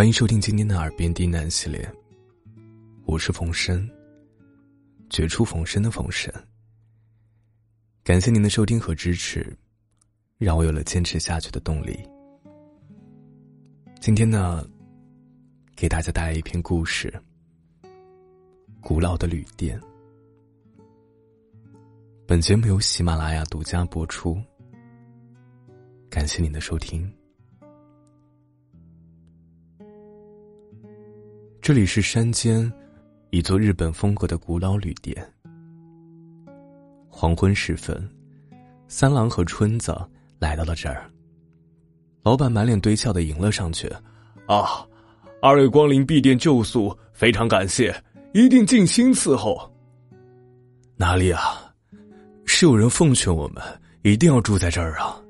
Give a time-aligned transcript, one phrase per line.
[0.00, 1.86] 欢迎收听今天的《耳边低喃》系列，
[3.04, 3.86] 我是冯生，
[5.10, 6.32] 绝处逢生的冯生。
[8.02, 9.54] 感谢您的收听和支持，
[10.38, 12.00] 让我有了坚持下去的动力。
[14.00, 14.66] 今天呢，
[15.76, 17.12] 给大家带来一篇故事：
[18.80, 19.78] 古老的旅店。
[22.26, 24.40] 本节目由喜马拉雅独家播出。
[26.08, 27.19] 感谢您的收听。
[31.62, 32.72] 这里是山间
[33.28, 35.14] 一座日本风格的古老旅店。
[37.06, 38.08] 黄昏时分，
[38.88, 39.94] 三郎和春子
[40.38, 41.10] 来到了这儿。
[42.22, 43.86] 老板满脸堆笑的迎了上去
[44.48, 44.86] ：“啊，
[45.42, 47.94] 二位光临敝店旧宿，非常感谢，
[48.32, 49.70] 一定尽心伺候。”
[50.96, 51.74] 哪里啊？
[52.46, 53.62] 是有人奉劝我们
[54.02, 55.20] 一定要住在这儿啊！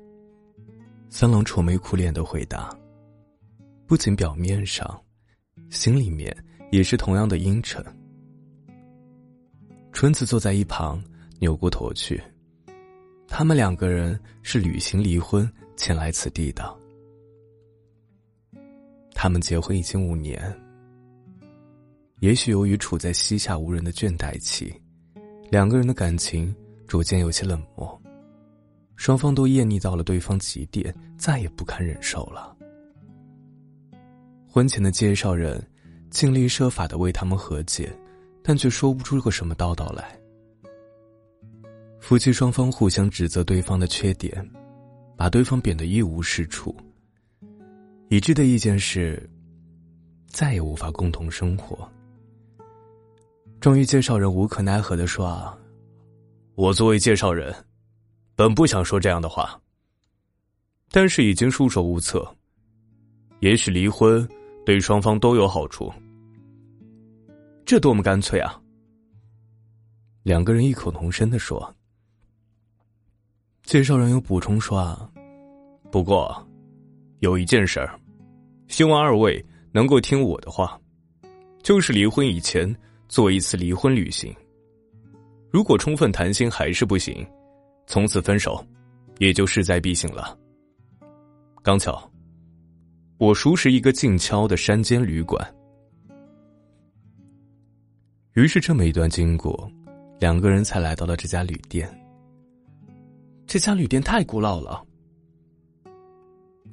[1.09, 2.73] 三郎愁眉苦脸的回答，
[3.85, 4.99] 不仅表面上，
[5.71, 6.31] 心里面
[6.71, 7.83] 也是同样的阴沉。
[9.91, 11.03] 春子坐在一旁，
[11.39, 12.21] 扭过头去。
[13.27, 16.77] 他们两个人是旅行离婚前来此地的。
[19.15, 20.55] 他们结婚已经五年，
[22.19, 24.71] 也许由于处在膝下无人的倦怠期，
[25.49, 26.55] 两个人的感情。
[26.87, 28.01] 逐渐有些冷漠，
[28.97, 32.53] 双方都厌腻到了对方极点，再也不堪忍受了。
[34.53, 35.65] 婚前的介绍人
[36.09, 37.89] 尽力设法的为他们和解，
[38.43, 40.19] 但却说不出个什么道道来。
[42.01, 44.45] 夫妻双方互相指责对方的缺点，
[45.15, 46.75] 把对方贬得一无是处。
[48.09, 49.29] 一致的意见是，
[50.27, 51.89] 再也无法共同生活。
[53.61, 55.57] 终于，介绍人无可奈何的说：“啊。”
[56.55, 57.55] 我作为介绍人，
[58.35, 59.57] 本不想说这样的话。
[60.89, 62.29] 但是已经束手无策。
[63.39, 64.27] 也许离婚
[64.65, 65.91] 对双方都有好处，
[67.65, 68.61] 这多么干脆啊！
[70.23, 71.73] 两个人异口同声的说。
[73.63, 75.09] 介绍人又补充说：“啊，
[75.91, 76.35] 不过
[77.19, 77.99] 有一件事儿，
[78.67, 80.79] 希望二位能够听我的话，
[81.63, 82.75] 就是离婚以前
[83.07, 84.35] 做一次离婚旅行。”
[85.51, 87.25] 如果充分谈心还是不行，
[87.85, 88.65] 从此分手，
[89.19, 90.37] 也就势在必行了。
[91.61, 92.10] 刚巧，
[93.21, 95.39] 我熟识一个静悄的山间旅馆。
[98.33, 99.71] 于是这么一段经过，
[100.19, 101.87] 两个人才来到了这家旅店。
[103.45, 104.83] 这家旅店太古老了。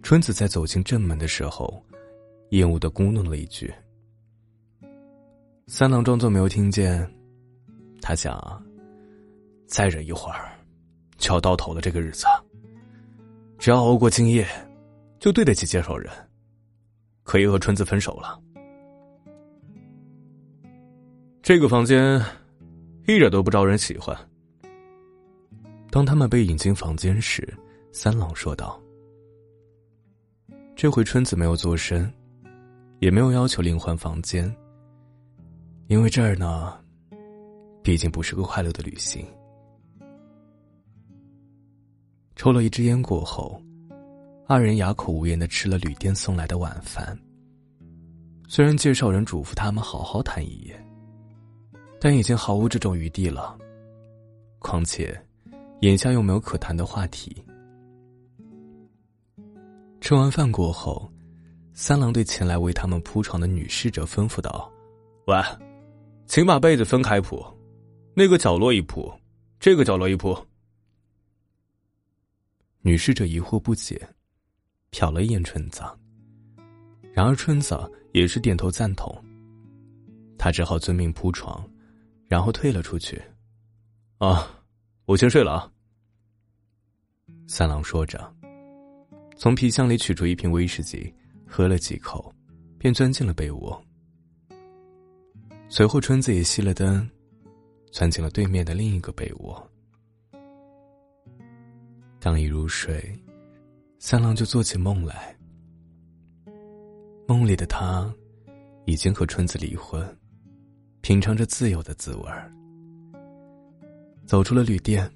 [0.02, 1.84] 春子在走进正门的时候，
[2.48, 3.70] 厌恶的咕哝了一句。
[5.66, 7.06] 三郎装作没有听见，
[8.00, 8.64] 他想。
[9.66, 10.58] 再忍一会儿，
[11.18, 11.82] 就要到头了。
[11.82, 12.24] 这个日子，
[13.58, 14.48] 只要熬过今夜，
[15.20, 16.10] 就对得起介绍人，
[17.28, 18.40] 可以和春子分手了。
[21.42, 22.18] 这个房间
[23.06, 24.16] 一点都不招人喜欢。
[25.90, 27.46] 当他们被引进房间时，
[27.92, 28.80] 三郎说道
[30.74, 32.10] ：“这回春子没有做声，
[32.98, 34.50] 也没有要求另换房间，
[35.88, 36.80] 因为这儿呢，
[37.82, 39.22] 毕竟不是个快乐的旅行。”
[42.36, 43.60] 抽了一支烟过后，
[44.50, 47.14] 二人哑口无言的吃了旅店送来的晚饭。
[48.48, 50.86] 虽然介绍人嘱咐他们好好谈一夜，
[52.00, 53.58] 但已经毫无这种余地了。
[54.58, 55.14] 况且，
[55.82, 57.44] 眼下又没有可谈的话题。
[60.00, 61.12] 吃完饭过后，
[61.74, 64.72] 三郎对前来为他们铺床的女侍者吩咐道
[65.28, 65.36] ：“喂，
[66.24, 67.44] 请把被子分开铺，
[68.14, 69.12] 那个角落一铺，
[69.60, 70.34] 这个角落一铺。”
[72.80, 74.08] 女侍者疑惑不解，
[74.98, 75.80] 瞟了一眼春子。
[77.12, 77.78] 然而春子
[78.12, 79.16] 也是点头赞同。
[80.36, 81.64] 他只好遵命铺床，
[82.26, 83.22] 然后退了出去。
[84.18, 84.50] 啊，
[85.04, 85.72] 我先睡了啊。
[87.46, 88.34] 三郎说着，
[89.36, 91.14] 从皮箱里取出一瓶威士忌，
[91.46, 92.34] 喝了几口，
[92.76, 93.80] 便钻进了被窝。
[95.68, 97.08] 随后，春子也熄了灯，
[97.92, 99.70] 钻进了对面的另一个被窝。
[102.18, 103.16] 刚一入睡，
[104.00, 105.36] 三郎就做起梦来。
[107.26, 108.08] 梦里的他，
[108.86, 110.16] 已经和春子离婚，
[111.00, 112.24] 品尝着自由的滋味。
[114.24, 115.10] 走出了旅店，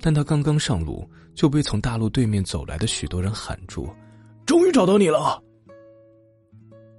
[0.00, 3.88] 但他刚刚上路，就被从大路对面走来的许多人喊住
[4.46, 5.42] ：“终于找到你了！”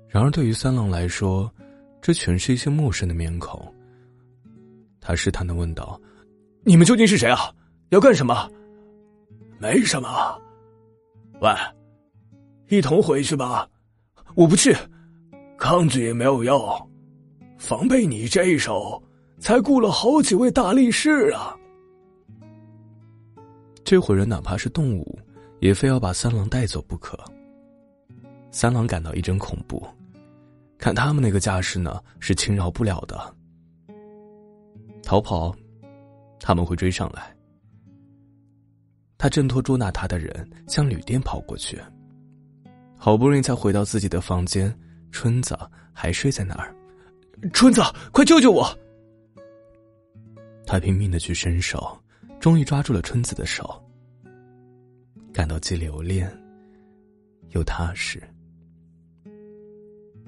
[0.09, 1.49] 然而，对于三郎来说，
[2.01, 3.73] 这全是一些陌生的面孔。
[4.99, 5.99] 他试探的问道
[6.65, 7.53] ：“你们究竟是谁啊？
[7.89, 8.49] 要干什么？”
[9.57, 10.41] 没什么，
[11.41, 11.51] 喂，
[12.69, 13.67] 一同回去吧，
[14.35, 14.75] 我不去，
[15.57, 16.59] 抗拒也没有用，
[17.57, 19.01] 防备你这一手，
[19.39, 21.55] 才雇了好几位大力士啊。
[23.83, 25.19] 这伙人哪怕是动物，
[25.59, 27.19] 也非要把三郎带走不可。
[28.49, 29.85] 三郎感到一阵恐怖，
[30.77, 33.35] 看他们那个架势呢，是轻饶不了的。
[35.03, 35.53] 逃跑，
[36.39, 37.34] 他们会追上来。
[39.17, 41.79] 他挣脱捉拿他的人，向旅店跑过去。
[42.97, 44.73] 好不容易才回到自己的房间，
[45.11, 45.57] 春子
[45.93, 46.75] 还睡在那儿。
[47.53, 47.81] 春子，
[48.11, 48.67] 快救救我！
[50.65, 51.97] 他拼命的去伸手。
[52.37, 53.81] 终于抓住了春子的手，
[55.33, 56.31] 感到既留恋
[57.51, 58.21] 又踏实。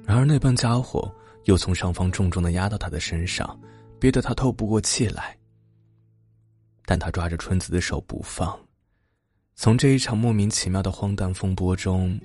[0.04, 1.14] 然而那帮家伙
[1.44, 3.60] 又从上方重重的压到他的身上，
[4.00, 5.38] 憋得他透不过气来。
[6.86, 8.58] 但他抓着春子的手不放。
[9.60, 12.18] 从这一场莫名其妙的荒诞风波中，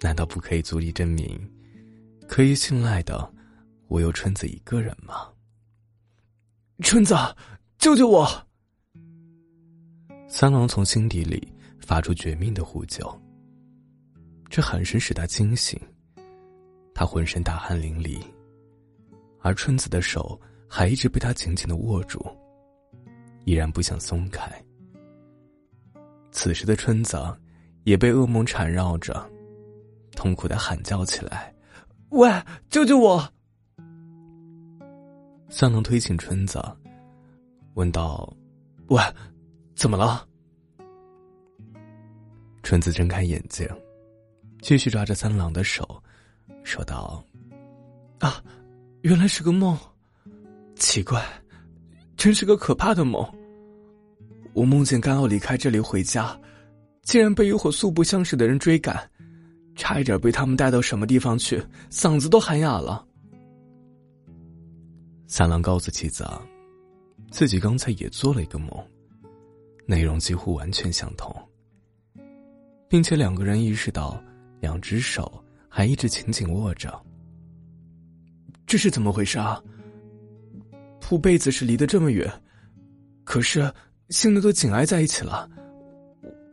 [0.00, 1.36] 难道不可以足以证明，
[2.28, 3.28] 可以信赖的，
[3.88, 5.28] 我有春子一个人吗？
[6.80, 7.12] 春子，
[7.78, 8.24] 救救我！
[10.28, 13.04] 三郎从心底里发出绝命的呼救。
[14.48, 15.76] 这喊声使他惊醒，
[16.94, 18.22] 他浑身大汗淋漓，
[19.40, 22.24] 而春子的手还一直被他紧紧的握住，
[23.44, 24.48] 依然不想松开。
[26.36, 27.16] 此时的春子
[27.84, 29.26] 也被噩梦缠绕着，
[30.14, 31.50] 痛苦的喊叫起来
[32.12, 32.30] ：“喂，
[32.68, 33.26] 救救我！”
[35.48, 36.62] 三郎推醒春子，
[37.72, 38.30] 问道
[38.88, 39.02] ：“喂。”
[39.74, 40.28] 怎么了？
[42.62, 43.66] 春子睁开眼睛，
[44.60, 46.02] 继续抓着三郎的手，
[46.64, 47.24] 说道
[48.20, 48.44] ：“啊，
[49.00, 49.74] 原来是个梦。
[50.74, 51.26] 奇怪，
[52.14, 53.26] 真是个可怕的梦。
[54.56, 56.34] 我梦见刚要离开这里回家，
[57.02, 58.98] 竟然被一伙素不相识的人追赶，
[59.74, 63.06] 差一点被他们带到什么地方去，嗓子都喊哑了。”
[65.28, 66.26] 三郎告诉妻子，
[67.30, 68.70] 自己刚才也做了一个梦。
[69.84, 71.30] 内容几乎完全相同，
[72.88, 74.18] 并且两个人意识到，
[74.58, 76.98] 两只手还一直紧紧握着。
[78.66, 79.62] 这是怎么回事啊？
[80.98, 82.28] 铺被子是离得这么远，
[83.22, 83.70] 可是
[84.10, 85.50] 现在都紧挨在一起了，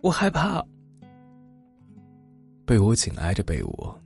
[0.02, 0.64] 我害怕。
[2.66, 4.02] 被窝紧挨着被窝，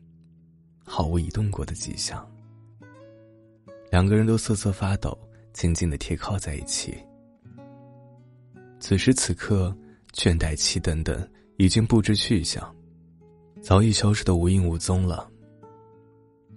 [0.83, 2.29] 毫无移动过的迹象。
[3.89, 5.17] 两个人都瑟瑟发抖，
[5.53, 6.97] 紧紧的贴靠在一起。
[8.79, 9.75] 此时此刻，
[10.11, 11.25] 倦怠期等等
[11.57, 12.75] 已经不知去向，
[13.61, 15.31] 早已消失的无影无踪了。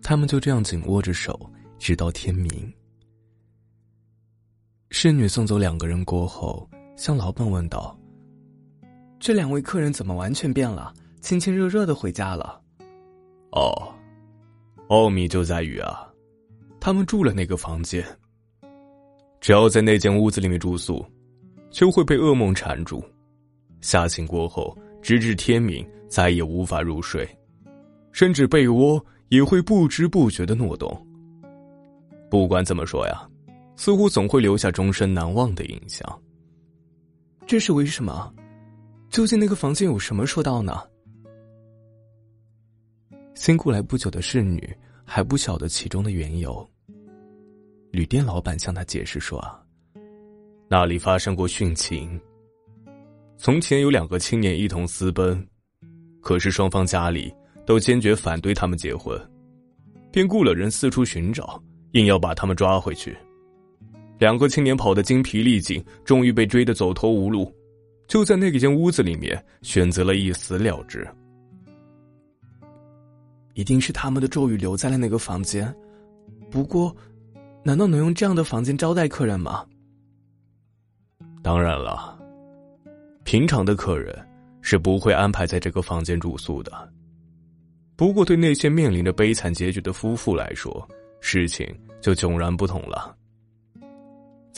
[0.02, 1.38] 他们就这样紧握着手，
[1.78, 2.72] 直到天明。
[4.90, 6.68] 侍女送走两个人过后，
[7.00, 7.98] 向老板问道
[9.18, 10.92] ：“这两位客人怎么完全变了？
[11.22, 12.60] 亲亲热热的回家了
[13.52, 13.72] ？”“哦，
[14.88, 16.06] 奥秘就在于啊，
[16.78, 18.04] 他们住了那个房间。
[19.40, 21.02] 只要在那间屋子里面住宿。”
[21.72, 23.00] 就会被噩梦缠住，
[23.80, 27.26] 吓醒过后，直至天明，再也无法入睡，
[28.10, 31.06] 甚至被窝也会不知不觉的挪动。
[32.28, 33.26] 不管怎么说呀，
[33.76, 36.04] 似乎总会留下终身难忘的印象。
[37.50, 38.32] 这是为什么？
[39.08, 40.84] 究竟那个房间有什么说道呢？
[43.34, 44.72] 新过来不久的侍女
[45.04, 46.64] 还不晓得其中的缘由。
[47.90, 49.44] 旅店老板向他解释说。
[50.68, 52.20] 那里发生过殉情。
[53.36, 55.44] 从前有两个青年一同私奔，
[56.20, 57.34] 可是双方家里
[57.66, 59.20] 都坚决反对他们结婚，
[60.12, 61.60] 便雇了人四处寻找，
[61.94, 63.18] 硬要把他们抓回去。
[64.20, 67.50] 两个青年跑得精疲力尽，终于被追得走投无路，
[68.06, 71.08] 就在那间屋子里面选择了一死了之。
[73.54, 75.74] 一定是他们的咒语留在了那个房间，
[76.50, 76.94] 不过，
[77.62, 79.64] 难道能用这样的房间招待客人吗？
[81.42, 82.18] 当然了，
[83.24, 84.14] 平常的客人
[84.60, 86.92] 是不会安排在这个房间住宿的。
[87.96, 90.86] 不过，对那些面临着悲惨结局的夫妇来说，
[91.22, 91.66] 事情
[92.02, 93.16] 就迥然不同了。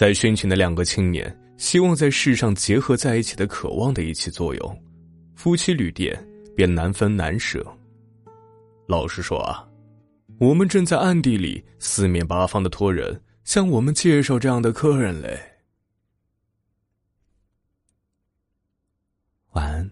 [0.03, 4.83] 在殉情的两个青年希望在世上结合在一起的渴望的一起作用，
[5.37, 6.13] 夫妻旅店
[6.57, 7.65] 便难分难舍。
[8.89, 9.65] 老实说啊，
[10.41, 15.41] 我们正在暗地里四面八方的托人向我们介绍这样的客人嘞。
[19.53, 19.89] 晚安。